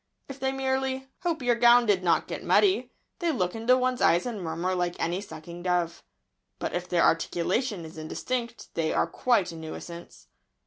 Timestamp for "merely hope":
0.51-1.43